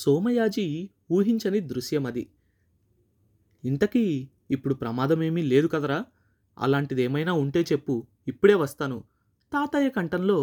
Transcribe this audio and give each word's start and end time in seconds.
సోమయాజి 0.00 0.66
ఊహించని 1.10 1.60
దృశ్యమది 1.60 2.24
ఇంతకీ 3.64 4.04
ఇప్పుడు 4.50 4.74
ప్రమాదమేమీ 4.74 5.42
లేదు 5.42 5.66
కదరా? 5.66 5.98
అలాంటిదేమైనా 6.56 7.32
ఉంటే 7.32 7.60
చెప్పు 7.62 7.94
ఇప్పుడే 8.28 8.54
వస్తాను. 8.54 8.98
తాతయ్య 9.52 9.88
కంఠంలో 9.88 10.38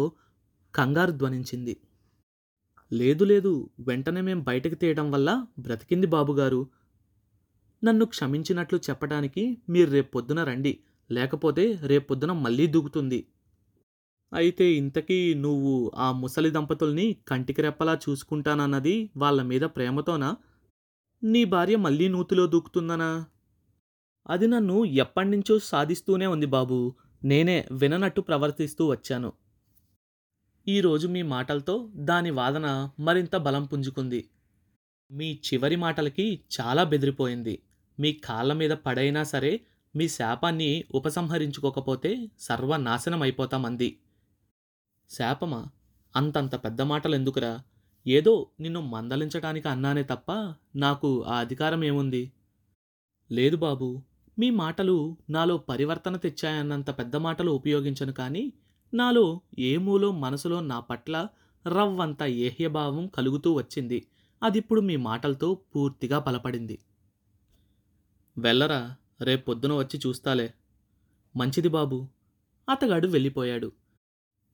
కంగారు 0.74 1.10
ధ్వనించింది. 1.10 1.74
లేదు 2.92 3.24
లేదు 3.24 3.52
వెంటనే 3.80 4.20
మేం 4.20 4.40
బయటకు 4.42 4.74
తీయడం 4.74 5.10
వల్ల 5.10 5.30
బ్రతికింది 5.58 6.06
బాబుగారు. 6.06 6.60
నన్ను 7.84 8.04
క్షమించినట్లు 8.04 8.78
చెప్పడానికి 8.78 9.42
మీరు 9.68 9.90
రేపొద్దున 9.90 10.44
రండి 10.44 10.72
లేకపోతే 11.10 11.64
రేపొద్దున 11.82 12.32
మళ్ళీ 12.32 12.66
దూకుతుంది. 12.66 13.20
అయితే 14.32 14.72
ఇంతకీ 14.72 15.34
నువ్వు 15.34 15.92
ఆ 15.94 16.12
ముసలి 16.12 16.50
దంపతుల్ని 16.50 17.16
కంటికి 17.28 17.62
రెప్పలా 17.62 17.98
చూసుకుంటానన్నది 18.08 19.10
వాళ్ళ 19.16 19.42
మీద 19.42 19.62
ప్రేమతోనా? 19.62 20.36
నీ 21.22 21.44
భార్య 21.44 21.76
మళ్ళీ 21.76 22.08
నూతిలో 22.08 22.46
దూకుతుందనా? 22.46 23.26
అది 24.26 24.46
నన్ను 24.46 24.84
ఎప్పటినుంచో 24.84 25.58
సాధిస్తూనే 25.58 26.26
ఉంది 26.26 26.46
బాబు. 26.46 26.94
నేనే 27.24 27.68
విననట్టు 27.72 28.20
ప్రవర్తిస్తూ 28.20 28.86
వచ్చాను. 28.86 29.32
ఈరోజు 30.68 31.08
మీ 31.08 31.22
మాటలతో 31.22 31.90
దాని 31.94 32.30
వాదన 32.30 32.90
మరింత 32.98 33.36
బలం 33.36 33.64
పుంజుకుంది. 33.64 34.28
మీ 35.12 35.40
చివరి 35.46 35.76
మాటలకి 35.76 36.40
చాలా 36.60 36.84
బెదిరిపోయింది. 36.84 37.58
మీ 38.00 38.12
కాళ్ళ 38.12 38.52
మీద 38.52 38.70
పడైనా 38.70 39.22
సరే 39.22 39.60
మీ 39.96 40.08
శాపాన్ని 40.08 40.84
ఉపసంహరించుకోకపోతే 40.94 42.28
సర్వనాశనం 42.38 43.22
అయిపోతామంది 43.22 43.98
శాపమా? 45.10 45.68
అంతంత 46.16 46.54
పెద్ద 46.54 46.82
మాటలు 46.82 47.14
ఎందుకురా 47.14 47.60
ఏదో 48.06 48.50
నిన్ను 48.60 48.80
మందలించటానికి 48.80 49.68
అన్నానే 49.68 50.02
తప్ప 50.02 50.54
నాకు 50.76 51.22
ఆ 51.22 51.38
అధికారం 51.38 51.84
ఏముంది? 51.84 52.32
లేదు 53.30 53.56
బాబు 53.56 54.02
మీ 54.38 54.50
మాటలు 54.50 54.96
నాలో 55.30 55.56
పరివర్తన 55.56 56.16
తెచ్చాయన్నంత 56.16 56.90
పెద్ద 56.90 57.16
మాటలు 57.16 57.50
ఉపయోగించను 57.50 58.12
కానీ 58.12 58.52
నాలో 58.94 59.40
ఏ 59.58 59.76
మూలో 59.76 60.12
మనసులో 60.12 60.60
నా 60.60 60.80
పట్ల 60.80 61.28
రవ్వంత 61.66 62.22
ఏహ్యభావం 62.22 63.06
కలుగుతూ 63.06 63.52
వచ్చింది. 63.52 64.06
అదిప్పుడు 64.42 64.80
మీ 64.80 64.96
మాటలతో 64.96 65.54
పూర్తిగా 65.54 66.18
బలపడింది. 66.18 66.78
వెళ్ళరా 68.38 68.80
రేపొద్దున 69.20 69.72
వచ్చి 69.72 70.00
చూస్తాలే. 70.06 70.54
మంచిది 71.36 71.68
బాబు. 71.68 72.08
అతగాడు 72.68 73.08
వెళ్ళిపోయాడు. 73.08 73.72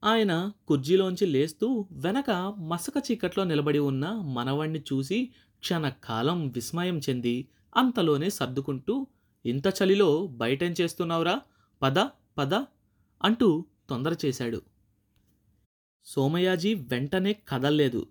ఆయన 0.03 0.51
కుర్చీలోంచి 0.67 1.25
లేస్తూ 1.25 1.87
వెనక 1.91 2.31
మసక 2.59 2.93
చీకట్లో 3.11 3.43
నిలబడి 3.43 3.79
ఉన్న 3.79 4.09
మనవణ్ణి 4.09 4.79
చూసి 4.79 5.33
క్షణకాలం 5.59 6.47
విస్మయం 6.47 6.99
చెంది 6.99 7.47
అంతలోనే 7.75 8.29
సర్దుకుంటూ 8.29 9.07
ఇంత 9.45 9.67
చలిలో 9.67 10.27
బయటేం 10.27 10.75
చేస్తున్నావురా? 10.81 11.41
పద 11.81 11.99
పద 12.37 12.53
అంటూ 13.23 13.65
తొందర 13.89 14.15
చేశాడు. 14.25 14.61
సోమయాజీ 16.05 16.73
వెంటనే 16.73 17.33
కదల్లేదు. 17.47 18.07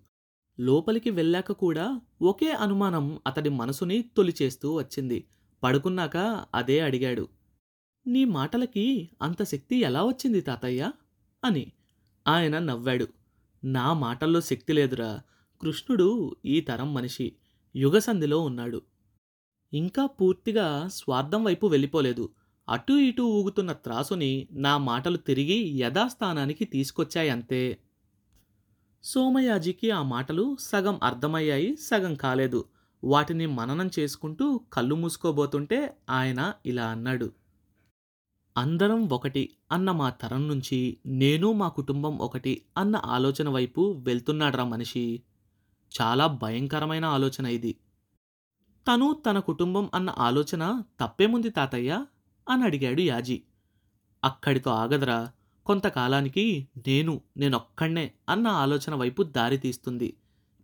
లోపలికి 0.61 1.11
వెళ్ళాక 1.11 1.53
కూడా 1.53 2.01
ఒకే 2.23 2.51
అనుమానం 2.51 3.19
అతడి 3.27 3.49
మనసుని 3.49 4.03
తొలిచేస్తూ 4.03 4.75
వచ్చింది. 4.75 5.25
పడుకున్నాక 5.63 6.47
అదే 6.55 6.81
అడిగాడు. 6.81 7.29
నీ 8.07 8.25
మాటలకి 8.25 9.11
అంత 9.23 9.43
శక్తి 9.43 9.77
ఎలా 9.77 10.05
వచ్చింది 10.05 10.41
తాతయ్య? 10.41 10.93
అని. 11.45 11.73
ఆయన 12.29 12.59
నవ్వాడు. 12.59 13.09
నా 13.65 13.93
మాటల్లో 13.93 14.41
శక్తి 14.41 14.73
లేదురా. 14.73 15.21
కృష్ణుడు 15.63 16.37
ఈ 16.45 16.61
తరం 16.61 16.95
మనిషి. 16.95 17.33
యుగసంధిలో 17.77 18.41
ఉన్నాడు. 18.41 18.83
ఇంకా 19.73 20.07
పూర్తిగా 20.07 20.89
స్వార్థం 20.89 21.45
వైపు 21.45 21.67
వెళ్ళిపోలేదు. 21.67 22.31
అటూ 22.69 22.97
ఇటూ 22.97 23.25
ఊగుతున్న 23.25 23.73
త్రాసుని 23.73 24.49
నా 24.53 24.79
మాటలు 24.79 25.17
తిరిగి 25.17 25.79
యథాస్థానానికి 25.79 26.65
తీసుకొచ్చాయంతే. 26.65 27.79
సోమయాజికి 29.05 29.91
ఆ 29.91 30.03
మాటలు 30.03 30.57
సగం 30.61 31.01
అర్థమయ్యాయి 31.03 31.77
సగం 31.77 32.15
కాలేదు. 32.15 32.65
వాటిని 33.05 33.47
మననం 33.47 33.91
చేసుకుంటూ 33.99 34.61
కళ్ళు 34.73 34.95
మూసుకోబోతుంటే 34.95 35.97
ఆయన 36.11 36.53
ఇలా 36.67 36.87
అన్నాడు. 36.87 37.33
అందరం 38.57 39.09
ఒకటి 39.09 39.51
అన్న 39.73 39.91
మా 39.91 40.11
తరం 40.11 40.49
నుంచి 40.49 40.97
నేను 41.07 41.53
మా 41.53 41.69
కుటుంబం 41.69 42.19
ఒకటి 42.19 42.63
అన్న 42.79 42.97
ఆలోచన 42.97 43.49
వైపు 43.49 43.93
వెళ్తున్నాడ్రా 43.99 44.65
మనిషి. 44.65 45.23
చాలా 46.01 46.27
భయంకరమైన 46.27 47.05
ఆలోచన 47.05 47.47
ఇది. 47.47 47.73
తను 48.89 49.23
తన 49.27 49.39
కుటుంబం 49.39 49.91
అన్న 49.95 50.15
ఆలోచన 50.19 50.83
తప్పేముంది 51.01 51.51
తాతయ్య? 51.51 52.07
అని 52.49 52.63
అడిగాడు 52.63 53.01
యాజీ. 53.01 53.43
అక్కడితో 54.25 54.71
ఆగదరా. 54.71 55.31
కొంతకాలానికి 55.67 56.69
నేను 56.87 57.21
నేనొక్కడే 57.37 58.15
అన్న 58.29 58.47
ఆలోచన 58.49 58.95
వైపు 58.95 59.23
దారి 59.23 59.59
తీస్తుంది. 59.59 60.17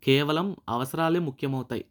కేవలం 0.02 0.56
అవసరాలే 0.68 1.18
ముఖ్యమవుతాయి. 1.20 1.84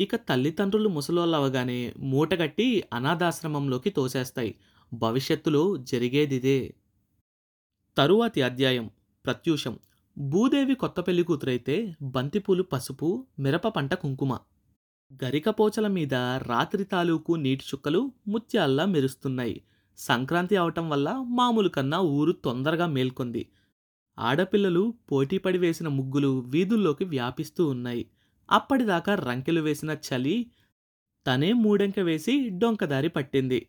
ఇక 0.00 0.16
తల్లిదండ్రులు 0.16 0.88
ముసలోళ్ళవగానే 0.88 1.94
మూటగట్టి 1.98 2.84
అనాథాశ్రమంలోకి 2.92 3.90
తోసేస్తాయి. 3.90 4.54
భవిష్యత్తులో 4.92 5.76
జరిగేదిదే. 5.76 6.74
తరువాతి 7.96 8.42
అధ్యాయం 8.42 8.90
ప్రత్యూషం. 9.26 9.78
భూదేవి 10.18 10.74
కొత్త 10.74 11.00
పెళ్ళి 11.00 11.22
కూతురైతే 11.22 11.94
బంతిపూలు 12.02 12.62
పసుపు 12.62 13.26
మిరప 13.38 13.68
పంట 13.68 13.94
కుంకుమ. 13.94 14.38
గరికపోచల 15.24 15.86
మీద 15.86 16.14
రాత్రి 16.38 16.84
తాలూకు 16.84 17.32
నీటి 17.32 17.64
చుక్కలు 17.74 18.12
ముత్యాల్లా 18.28 18.84
మెరుస్తున్నాయి. 18.84 19.62
సంక్రాంతి 19.96 20.56
అవటం 20.56 20.90
వల్ల 20.90 21.24
మామూలు 21.28 21.68
కన్నా 21.68 21.98
ఊరు 21.98 22.32
తొందరగా 22.32 22.86
మేల్కొంది. 22.86 23.48
ఆడపిల్లలు 24.18 24.94
పోటీపడి 25.12 25.58
వేసిన 25.58 25.88
ముగ్గులు 25.88 26.40
వీధుల్లోకి 26.40 27.04
వ్యాపిస్తూ 27.04 27.66
ఉన్నాయి. 27.66 28.06
అప్పటిదాకా 28.50 29.14
రంకెలు 29.14 29.60
వేసిన 29.60 29.90
చలి 29.90 30.50
తనే 31.26 31.52
మూడెంక 31.52 31.98
వేసి 31.98 32.48
డొంకదారి 32.48 33.08
పట్టింది. 33.08 33.66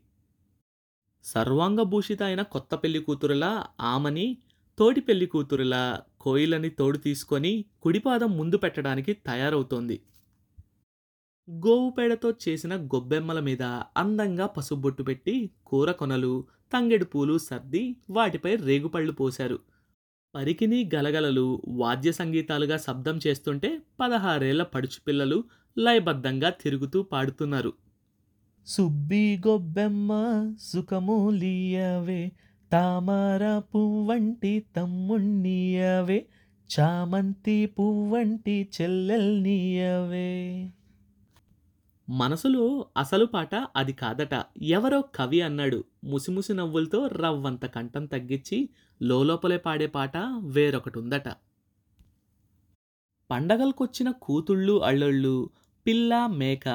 సర్వాంగభూషిత 1.23 2.23
అయిన 2.23 2.41
కొత్త 2.41 2.75
పెళ్ళి 2.75 2.99
కూతురులా 2.99 3.67
ఆమని 3.81 4.37
తోటి 4.77 5.01
పెళ్ళి 5.01 5.25
కూతురులా 5.25 5.99
కోయిలని 6.19 6.69
తోడు 6.69 6.97
తీసుకొని 6.97 7.65
కుడిపాదం 7.81 8.37
ముందు 8.37 8.57
పెట్టడానికి 8.57 9.13
తయారవుతోంది. 9.13 10.01
గోవు 11.49 11.89
పేడతో 11.89 12.33
చేసిన 12.47 12.75
గొబ్బెమ్మల 12.75 13.39
మీద 13.39 13.63
అందంగా 13.97 14.45
పసుబొట్టు 14.45 15.03
పెట్టి 15.03 15.51
కూర 15.65 15.91
కొనలు 15.91 16.45
తంగెడు 16.73 17.05
పూలు 17.05 17.37
సర్ది 17.37 17.97
వాటిపై 18.09 18.55
రేగుపళ్ళు 18.55 19.11
పోశారు. 19.11 19.59
పరికిని 20.35 20.89
గలగలలు 20.95 21.61
వాద్య 21.67 22.11
సంగీతాలుగా 22.11 22.77
శబ్దం 22.77 23.19
చేస్తుంటే 23.27 23.81
పదహారేళ్ళ 23.99 24.63
పడుచు 24.63 24.99
పిల్లలు 25.07 25.43
లయబద్ధంగా 25.77 26.49
తిరుగుతూ 26.49 27.03
పాడుతున్నారు. 27.03 27.82
సుబ్బి 28.67 29.41
గొబ్బెమ్మ 29.47 30.11
సుఖములియవే 30.61 32.21
తామర 32.71 33.59
పువ్వంటి 33.59 34.65
తమ్ముణ్ణియవే 34.75 36.19
చామంతి 36.69 37.65
పువ్వంటి 37.65 38.71
చెల్లెల్నియవే 38.75 40.29
మనసులో 42.07 42.63
అసలు 42.97 43.25
పాట 43.25 43.55
అది 43.75 43.93
కాదట. 43.93 44.33
ఎవరో 44.61 45.01
కవి 45.15 45.41
అన్నాడు. 45.41 45.79
ముసిముసి 46.03 46.53
నవ్వులతో 46.53 47.07
రవ్వంత 47.07 47.65
కంఠం 47.65 48.05
తగ్గించి 48.05 48.57
లోపలే 49.01 49.57
పాడే 49.57 49.87
పాట 49.87 50.17
వేరొకటి 50.47 50.99
ఉందట 50.99 51.27
పండగలకొచ్చిన 53.29 54.11
కూతుళ్ళు 54.21 54.83
అళ్ళళ్ళు 54.83 55.35
పిల్ల 55.85 56.27
మేక 56.27 56.67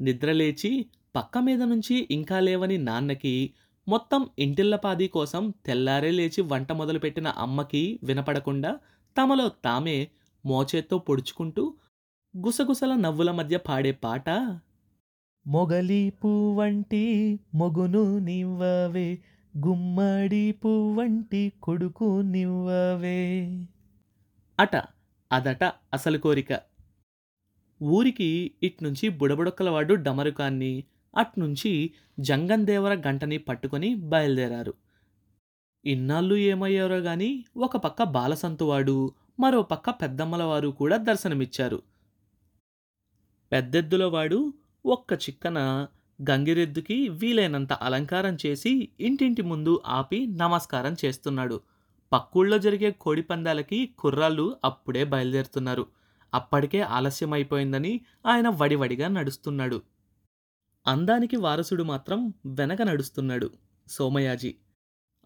నిద్రలేచి 0.00 0.72
పక్క 1.14 1.38
మీద 1.38 1.62
నుంచి 1.62 2.08
ఇంకా 2.10 2.40
లేవని 2.40 2.78
నాన్నకి 2.78 3.54
మొత్తం 3.88 4.28
ఇంటిల్లపాది 4.38 5.08
కోసం 5.08 5.54
తెల్లారే 5.66 6.10
లేచి 6.10 6.42
వంట 6.42 6.72
మొదలుపెట్టిన 6.72 7.28
అమ్మకి 7.28 8.00
వినపడకుండా 8.02 8.80
తమలో 9.16 9.48
తామే 9.48 10.10
మోచేత్తో 10.44 10.98
పొడుచుకుంటూ 10.98 11.74
గుసగుసల 12.36 12.94
నవ్వుల 12.94 13.30
మధ్య 13.30 13.56
పాడే 13.56 13.92
పాట 13.92 14.28
మొగలి 15.46 16.12
పువ్వంటి 16.24 17.04
మొగును 17.54 18.18
నివ్వవే 18.18 19.18
గుమ్మడి 19.54 20.52
పువ్వంటి 20.52 21.52
కొడుకు 21.62 22.20
నివ్వవే 22.20 23.20
అట 24.58 24.76
అదట 25.32 25.64
అసలు 25.92 26.18
కోరిక. 26.18 26.60
ఊరికి 27.82 28.54
ఇట్నుంచి 28.62 29.08
బుడబుడొక్కలవాడు 29.08 29.94
డమరుకాన్ని 29.94 30.84
అట్నుంచి 31.14 31.94
జంగందేవర 32.20 32.94
గంటని 32.94 33.38
పట్టుకొని 33.38 33.94
బయలుదేరారు. 33.94 34.74
ఇన్నాళ్ళు 35.84 36.34
ఏమయ్యారో 36.34 36.96
గాని 36.96 37.44
ఒక 37.56 37.76
పక్క 37.76 38.02
బాలసంతువాడు 38.02 39.12
మరో 39.40 39.62
పక్క 39.62 39.90
పెద్దమ్మలవారు 39.90 40.68
కూడా 40.68 40.96
దర్శనమిచ్చారు. 40.96 41.82
పెద్దెద్దులవాడు 43.52 44.52
ఒక్క 44.86 45.12
చిక్కన 45.14 45.58
గంగిరెద్దుకి 46.30 47.08
వీలైనంత 47.08 47.72
అలంకారం 47.72 48.36
చేసి 48.46 48.88
ఇంటింటి 49.00 49.42
ముందు 49.42 49.82
ఆపి 49.86 50.26
నమస్కారం 50.26 50.96
చేస్తున్నాడు. 51.04 51.60
పక్కూళ్ళో 52.12 52.58
జరిగే 52.58 52.90
కోడి 52.90 53.22
పందాలకి 53.22 53.94
కుర్రాళ్ళు 53.98 54.56
అప్పుడే 54.64 55.04
బయలుదేరుతున్నారు. 55.04 55.86
అప్పటికే 56.34 56.80
ఆలస్యం 56.80 57.32
అయిపోయిందని 57.32 58.00
ఆయన 58.26 58.48
వడివడిగా 58.48 59.08
నడుస్తున్నాడు. 59.08 59.82
అందానికి 60.86 61.36
వారసుడు 61.36 61.82
మాత్రం 61.82 62.34
వెనక 62.46 62.82
నడుస్తున్నాడు 62.82 63.50
సోమయాజి. 63.88 64.54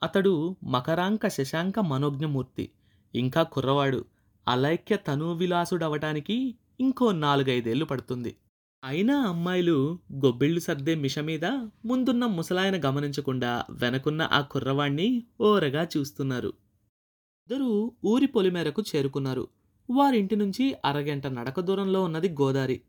అతడు 0.03 0.56
మకరాంక 0.65 1.29
శశాంక 1.29 1.79
మనోజ్ఞమూర్తి 1.79 2.71
ఇంకా 3.15 3.43
కుర్రవాడు 3.43 4.05
అలైక్య 4.49 4.97
తనువిలాసుడవటానికి 4.97 6.55
ఇంకో 6.81 7.12
నాలుగైదేళ్ళు 7.12 7.85
పడుతుంది. 7.85 8.37
అయినా 8.85 9.17
అమ్మాయిలు 9.21 9.99
గొబ్బిళ్ళు 10.12 10.61
సర్దే 10.61 10.95
మిష 10.95 11.19
మీద 11.19 11.45
ముందున్న 11.85 12.27
ముసలాయన 12.27 12.89
గమనించకుండా 12.89 13.65
వెనకున్న 13.71 14.29
ఆ 14.33 14.41
కుర్రవాణ్ణి 14.41 15.27
ఓరగా 15.41 15.89
చూస్తున్నారు. 15.97 16.49
ఇద్దరూ 16.49 17.93
ఊరి 18.05 18.27
పొలిమేరకు 18.27 18.83
చేరుకున్నారు. 18.83 19.49
వారింటి 19.91 20.37
నుంచి 20.37 20.75
అరగంట 20.85 21.27
నడక 21.27 21.61
దూరంలో 21.61 22.03
ఉన్నది 22.03 22.29
గోదారి. 22.29 22.81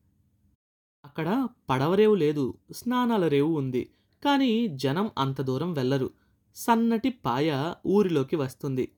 అక్కడ 1.05 1.47
పడవరేవు 1.69 2.15
లేదు 2.15 2.53
స్నానాల 2.71 3.27
రేవు 3.27 3.57
ఉంది. 3.57 3.89
కానీ 4.25 4.67
జనం 4.67 5.11
అంత 5.17 5.41
దూరం 5.41 5.73
వెళ్ళరు. 5.73 6.09
సన్నటి 6.55 7.09
పాయ 7.09 7.73
ఊరిలోకి 7.87 8.35
వస్తుంది. 8.35 8.91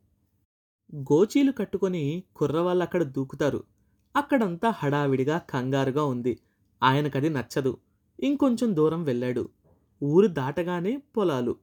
గోచీలు 0.96 1.52
కట్టుకొని 1.52 2.24
కుర్రవాళ్ళు 2.36 2.84
అక్కడ 2.84 3.04
దూకుతారు. 3.04 3.64
అక్కడంతా 4.16 4.70
హడావిడిగా 4.70 5.38
కంగారుగా 5.38 6.06
ఉంది. 6.06 6.40
ఆయనకది 6.84 7.30
నచ్చదు. 7.30 7.78
ఇంకొంచెం 8.20 8.76
దూరం 8.76 9.04
వెళ్ళాడు. 9.04 9.50
ఊరు 10.04 10.28
దాటగానే 10.28 10.98
పొలాలు. 11.18 11.56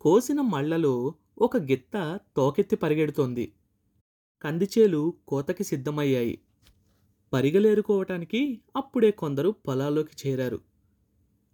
కోసిన 0.00 0.40
మళ్ళలో 0.40 1.14
ఒక 1.38 1.56
గిత్త 1.56 2.20
తోకెత్తి 2.36 2.76
పరిగెడుతోంది. 2.76 3.52
కందిచేలు 4.42 5.14
కోతకి 5.28 5.64
సిద్ధమయ్యాయి. 5.64 6.40
పరిగలేరుకోవటానికి 7.34 8.60
అప్పుడే 8.76 9.10
కొందరు 9.10 9.54
పొలాల్లోకి 9.68 10.28
చేరారు. 10.28 10.60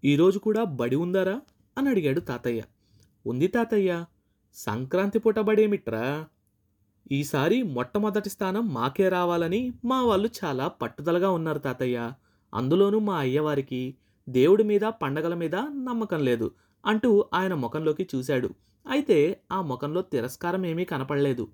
ఈరోజు 0.05 0.39
కూడా 0.39 0.65
బడి 0.65 0.97
ఉందారా? 0.97 1.41
అని 1.79 1.89
అడిగాడు 1.89 2.21
తాతయ్య. 2.21 2.63
ఉంది 3.27 3.47
తాతయ్య. 3.47 4.05
సంక్రాంతి 4.55 5.19
పూట 5.19 5.39
బడేమిట్రా? 5.39 6.27
ఈసారి 7.13 7.63
మొట్టమొదటి 7.63 8.31
స్థానం 8.31 8.75
మాకే 8.75 9.09
రావాలని 9.09 9.73
మా 9.85 10.03
వాళ్ళు 10.03 10.31
చాలా 10.45 10.69
పట్టుదలగా 10.69 11.31
ఉన్నారు 11.31 11.59
తాతయ్య. 11.59 12.13
అందులోనూ 12.55 12.99
మా 12.99 13.19
అయ్యవారికి 13.19 13.95
దేవుడి 14.29 14.65
మీద 14.65 14.81
పండగల 14.81 15.35
మీద 15.35 15.55
నమ్మకం 15.57 16.25
లేదు 16.25 16.51
అంటూ 16.87 17.25
ఆయన 17.35 17.55
ముఖంలోకి 17.55 18.09
చూశాడు. 18.15 18.51
అయితే 18.89 19.41
ఆ 19.53 19.61
ముఖంలో 19.61 20.03
తిరస్కారం 20.03 20.67
ఏమీ 20.67 20.85
కనపడలేదు. 20.85 21.49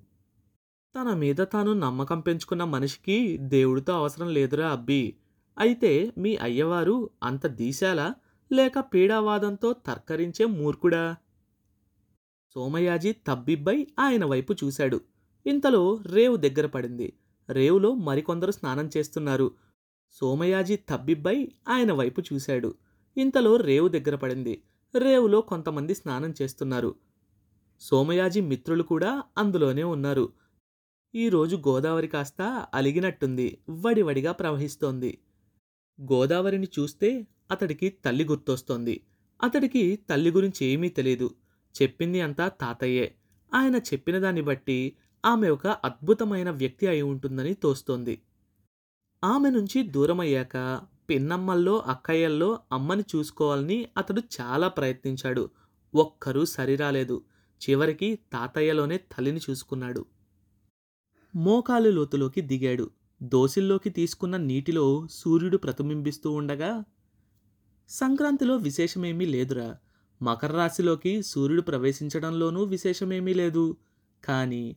తన 0.97 1.15
మీద 1.15 1.37
తాను 1.37 1.73
నమ్మకం 1.73 2.21
పెంచుకున్న 2.21 2.65
మనిషికి 2.65 3.37
దేవుడితో 3.37 3.93
అవసరం 3.93 4.29
లేదురా 4.29 4.71
అబ్బి. 4.71 5.17
అయితే 5.59 6.13
మీ 6.19 6.37
అయ్యవారు 6.37 7.11
అంత 7.23 7.47
దీశాలా? 7.47 8.15
లేక 8.53 8.79
పీడావాదంతో 8.79 9.73
తర్కరించే 9.73 10.45
మూర్ఖుడా? 10.45 11.17
సోమయాజీ 12.55 13.13
తబ్బిబ్బై 13.13 13.87
ఆయన 13.99 14.25
వైపు 14.25 14.55
చూశాడు. 14.65 15.01
ఇంతలో 15.47 15.99
రేవు 16.07 16.37
దగ్గర 16.37 16.67
పడింది. 16.67 17.13
రేవులో 17.51 17.95
మరికొందరు 17.95 18.51
స్నానం 18.51 18.91
చేస్తున్నారు. 18.97 19.55
సోమయాజీ 20.13 20.77
తబ్బిబ్బై 20.77 21.53
ఆయన 21.69 21.93
వైపు 21.93 22.23
చూశాడు. 22.33 22.75
ఇంతలో 23.17 23.57
రేవు 23.57 23.89
దగ్గర 23.89 24.15
పడింది. 24.15 24.63
రేవులో 24.99 25.41
కొంతమంది 25.41 25.95
స్నానం 25.95 26.35
చేస్తున్నారు. 26.43 26.95
సోమయాజీ 27.81 28.41
మిత్రులు 28.41 28.83
కూడా 28.83 29.23
అందులోనే 29.39 29.83
ఉన్నారు. 29.83 30.46
ఈరోజు 31.15 31.57
గోదావరి 31.57 32.09
కాస్త 32.09 32.67
అలిగినట్టుంది 32.75 33.59
వడివడిగా 33.71 34.33
ప్రవహిస్తోంది. 34.33 35.19
గోదావరిని 35.99 36.69
చూస్తే 36.79 37.27
అతడికి 37.51 37.89
తల్లి 38.05 38.25
గుర్తొస్తోంది. 38.25 39.01
అతడికి 39.43 39.99
తల్లి 40.11 40.31
గురించి 40.31 40.67
ఏమీ 40.67 40.89
తెలియదు 40.89 41.29
చెప్పింది 41.75 42.21
అంతా 42.21 42.49
తాతయ్యే. 42.49 43.07
ఆయన 43.55 43.77
చెప్పిన 43.77 44.19
దాన్ని 44.19 44.43
బట్టి 44.43 44.79
ఆమె 45.25 45.49
ఒక 45.49 45.67
అద్భుతమైన 45.67 46.51
వ్యక్తి 46.51 46.87
అయి 46.87 47.03
ఉంటుందని 47.03 47.55
తోస్తోంది. 47.55 48.17
ఆమె 49.25 49.51
నుంచి 49.51 49.83
దూరమయ్యాక 49.83 50.57
పిన్నమ్మల్లో 51.11 51.79
అక్కయ్యల్లో 51.87 52.59
అమ్మని 52.73 53.05
చూసుకోవాలని 53.17 53.79
అతడు 53.97 54.23
చాలా 54.41 54.69
ప్రయత్నించాడు. 54.69 55.51
ఒక్కరూ 55.95 56.45
సరిరాలేదు. 56.45 57.17
చివరికి 57.61 58.19
తాతయ్యలోనే 58.33 58.97
తల్లిని 58.97 59.41
చూసుకున్నాడు. 59.51 60.03
మోకాలు 61.37 61.91
లోతులోకి 61.91 62.41
దిగాడు. 62.41 62.91
దోసిల్లోకి 63.23 63.91
తీసుకున్న 63.91 64.37
నీటిలో 64.37 65.07
సూర్యుడు 65.11 65.57
ప్రతిబింబిస్తూ 65.57 66.33
ఉండగా 66.33 66.85
సంక్రాంతిలో 67.89 68.57
విశేషమేమీ 68.57 69.27
లేదురా. 69.27 69.77
మకర 70.23 70.53
రాశిలోకి 70.53 71.23
సూర్యుడు 71.23 71.63
ప్రవేశించడంలోనూ 71.63 72.65
విశేషమేమీ 72.65 73.35
లేదు. 73.35 73.77
కానీ 74.25 74.77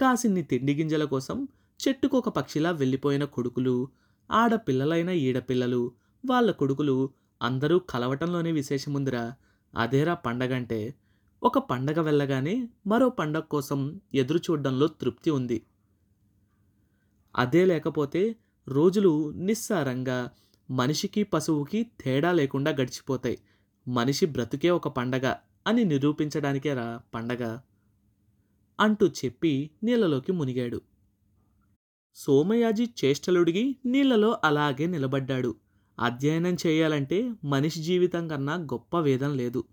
కాసిన్ని 0.00 0.42
తిండి 0.42 0.74
గింజల 0.74 1.04
కోసం 1.04 1.48
చెట్టుకొక 1.88 2.28
పక్షిలా 2.28 2.70
వెళ్ళిపోయిన 2.70 3.24
కొడుకులు 3.24 3.88
ఆడపిల్లలైన 4.30 5.10
ఈడపిల్లలు 5.10 5.92
వాళ్ళ 6.26 6.50
కొడుకులు 6.50 7.10
అందరూ 7.42 7.78
కలవటంలోనే 7.78 8.52
విశేషముందిరా. 8.52 9.34
అదేరా 9.74 10.14
పండగంటే 10.14 10.94
ఒక 11.42 11.58
పండగ 11.58 12.00
వెళ్ళగానే 12.00 12.68
మరో 12.86 13.08
పండగ 13.08 13.40
కోసం 13.40 14.00
ఎదురు 14.14 14.38
చూడడంలో 14.38 14.86
తృప్తి 14.86 15.30
ఉంది. 15.30 15.62
అదే 17.36 17.64
లేకపోతే 17.64 18.36
రోజులు 18.68 19.30
నిస్సారంగా 19.30 20.30
మనిషికి 20.70 21.22
పశువుకి 21.22 21.86
తేడా 22.00 22.32
లేకుండా 22.32 22.70
గడిచిపోతాయి. 22.70 23.38
మనిషి 23.88 24.26
బ్రతుకే 24.26 24.70
ఒక 24.70 24.88
పండగ 24.88 25.34
అని 25.66 25.84
నిరూపించడానికే 25.84 26.74
రా 26.74 27.00
పండగ 27.14 27.58
అంటూ 28.80 29.06
చెప్పి 29.06 29.70
నీళ్ళలోకి 29.82 30.32
మునిగాడు. 30.32 30.80
సోమయాజి 32.14 32.90
చేష్టలుడిగి 33.04 33.76
నీళ్ళలో 33.86 34.38
అలాగే 34.44 34.86
నిలబడ్డాడు. 34.86 35.54
అధ్యయనం 35.98 36.56
చేయాలంటే 36.66 37.34
మనిషి 37.44 37.82
జీవితం 37.82 38.28
కన్నా 38.28 38.54
గొప్ప 38.54 38.98
వేదం 38.98 39.36
లేదు. 39.36 39.64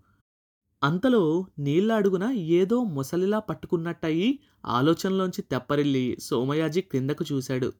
అంతలో 0.82 1.46
నీళ్ళడుగున 1.58 2.24
ఏదో 2.30 2.84
ముసలిలా 2.84 3.38
పట్టుకున్నట్టయి 3.38 4.38
ఆలోచనలోంచి 4.66 5.42
తెప్పరిల్లి 5.42 6.16
సోమయాజి 6.20 6.80
క్రిందకు 6.80 7.24
చూశాడు. 7.32 7.72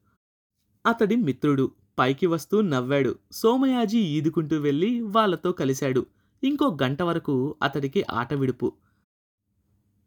అతడి 0.85 1.15
మిత్రుడు 1.15 1.71
పైకి 1.99 2.25
వస్తూ 2.25 2.61
నవ్వాడు. 2.61 3.15
సోమయాజి 3.31 3.99
ఈదుకుంటూ 3.99 4.55
వెళ్ళి 4.57 5.01
వాళ్ళతో 5.01 5.51
కలిశాడు. 5.51 6.05
ఇంకో 6.43 6.77
గంట 6.83 7.01
వరకు 7.01 7.55
అతడికి 7.63 8.05
ఆట 8.11 8.33
విడుపు. 8.33 8.73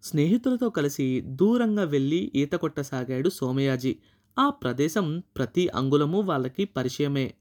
స్నేహితులతో 0.03 0.71
కలిసి 0.71 1.21
దూరంగా 1.21 1.85
వెళ్ళి 1.85 2.33
ఈత 2.35 2.53
కొట్టసాగాడు 2.53 3.29
సోమయాజి. 3.29 3.99
ఆ 4.39 4.51
ప్రదేశం 4.51 5.23
ప్రతి 5.37 5.69
అంగుళము 5.69 6.21
వాళ్ళకి 6.21 6.65
పరిచయమే. 6.65 7.35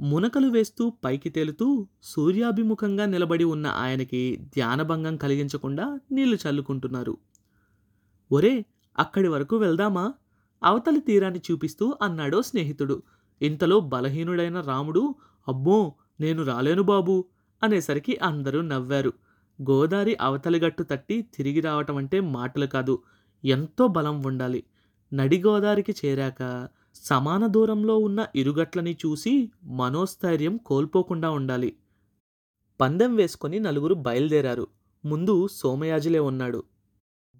మునకలు 0.00 0.46
వేస్తూ 0.46 0.92
పైకి 1.04 1.30
తేలుతూ 1.30 1.88
సూర్యాభిముఖంగా 2.02 3.06
నిలబడి 3.06 3.44
ఉన్న 3.44 3.66
ఆయనకి 3.66 4.36
ధ్యానభంగం 4.40 5.16
కలిగించకుండా 5.16 6.00
నీళ్ళు 6.12 6.38
చల్లుకుంటున్నారు. 6.48 7.18
ఒరే 8.32 8.64
అక్కడి 8.98 9.28
వరకు 9.28 9.56
వెళ్దామా? 9.56 10.14
అవతలి 10.64 11.00
తీరాన్ని 11.00 11.40
చూపిస్తూ 11.50 11.98
అన్నాడో 12.02 12.42
స్నేహితుడు. 12.42 13.02
ఇంతలో 13.42 13.80
బలహీనుడైన 13.80 14.60
రాముడు 14.60 15.14
అబ్బో 15.48 15.94
నేను 16.20 16.42
రాలేను 16.42 16.82
బాబు 16.82 17.24
అనేసరికి 17.62 18.16
అందరూ 18.16 18.60
నవ్వారు. 18.60 19.12
గోదారి 19.70 20.16
అవతలి 20.20 20.58
గట్టు 20.58 20.82
తట్టి 20.82 21.22
తిరిగి 21.22 21.60
రావటం 21.60 21.96
అంటే 21.96 22.20
మాటలు 22.20 22.66
కాదు 22.66 23.02
ఎంతో 23.44 23.86
బలం 23.86 24.22
ఉండాలి. 24.22 24.64
నడి 25.14 25.42
గోదారికి 25.42 25.94
చేరాక 26.04 26.68
సమాన 26.94 27.46
దూరంలో 27.46 27.98
ఉన్న 27.98 28.26
ఇరుగట్లని 28.36 28.96
చూసి 29.06 29.50
మనోస్థైర్యం 29.64 30.56
కోల్పోకుండా 30.56 31.30
ఉండాలి. 31.30 31.76
పందెం 32.80 33.16
వేసుకొని 33.16 33.60
నలుగురు 33.60 33.94
బయలుదేరారు. 33.94 34.66
ముందు 35.04 35.48
సోమయాజులే 35.48 36.18
ఉన్నాడు. 36.18 36.64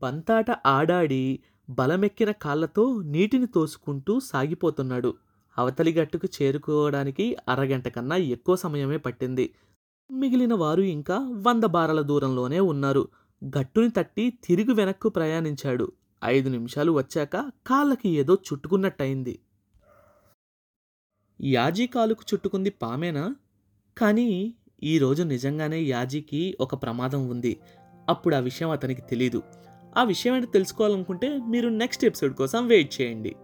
బంతాట 0.03 0.47
ఆడాడి 0.67 1.41
బలమెక్కిన 1.71 2.31
కాళ్ళతో 2.31 3.03
నీటిని 3.03 3.47
తోసుకుంటూ 3.47 4.21
సాగిపోతున్నాడు. 4.21 5.15
అవతలి 5.59 5.93
గట్టుకు 5.93 6.29
చేరుకోవడానికి 6.43 7.37
అరగంట 7.49 7.89
కన్నా 7.89 8.17
ఎక్కువ 8.17 8.57
సమయమే 8.57 8.97
పట్టింది. 8.97 9.55
మిగిలిన 10.11 10.55
వారు 10.55 10.83
ఇంకా 10.83 11.19
వంద 11.47 11.65
బారల 11.65 12.01
దూరంలోనే 12.01 12.61
ఉన్నారు. 12.61 13.09
గట్టుని 13.59 13.91
తట్టి 13.91 14.39
తిరిగి 14.45 14.75
వెనక్కు 14.75 15.09
ప్రయాణించాడు. 15.09 15.93
ఐదు 16.25 16.49
నిమిషాలు 16.49 16.93
వచ్చాక 16.93 17.37
కాళ్ళకి 17.67 18.09
ఏదో 18.09 18.35
చుట్టుకున్నట్టయింది. 18.35 19.41
యాజీ 21.41 21.87
కాలుకు 21.87 22.23
చుట్టుకుంది 22.35 22.71
పామేనా? 22.71 23.37
కానీ 23.99 24.55
ఈరోజు 24.83 25.23
నిజంగానే 25.23 25.81
యాజీకి 25.81 26.57
ఒక 26.61 26.83
ప్రమాదం 26.83 27.29
ఉంది. 27.29 27.61
అప్పుడు 28.09 28.35
ఆ 28.35 28.39
విషయం 28.39 28.71
అతనికి 28.71 29.01
తెలీదు. 29.01 29.43
ఆ 29.97 30.05
విషయం 30.05 30.37
ఏంటో 30.37 30.47
తెలుసుకోవాలనుకుంటే 30.47 31.39
మీరు 31.49 31.69
నెక్స్ట్ 31.69 32.05
ఎపిసోడ్ 32.05 32.35
కోసం 32.35 32.67
వెయిట్ 32.67 33.01
చేయండి. 33.01 33.37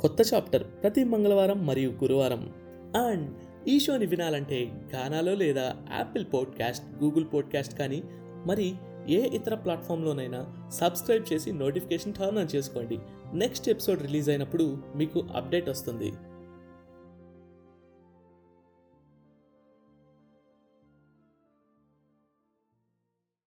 కొత్త 0.00 0.34
చాప్టర్ 0.34 0.62
ప్రతి 0.62 1.04
మంగళవారం 1.04 1.66
మరియు 1.66 1.90
గురువారం. 1.90 2.52
అండ్ 2.96 3.34
ఈ 3.68 3.80
షోని 3.80 4.06
వినాలంటే 4.06 4.88
గానాలో 4.94 5.34
లేదా 5.34 5.76
యాపిల్ 5.96 6.24
పాడ్కాస్ట్ 6.34 7.02
గూగుల్ 7.02 7.24
పాడ్కాస్ట్ 7.34 7.78
కానీ 7.78 8.02
మరి 8.46 8.74
ఏ 9.08 9.28
ఇతర 9.36 9.54
ప్లాట్ఫామ్లోనైనా 9.54 10.68
సబ్స్క్రైబ్ 10.72 11.32
చేసి 11.32 11.52
నోటిఫికేషన్ 11.52 12.14
టర్న్ 12.14 12.38
ఆన్ 12.38 12.54
చేసుకోండి. 12.54 12.98
నెక్స్ట్ 13.34 13.68
ఎపిసోడ్ 13.68 14.02
రిలీజ్ 14.02 14.28
అయినప్పుడు 14.28 14.78
మీకు 14.96 15.24
అప్డేట్ 15.36 15.68
వస్తుంది. 15.68 16.12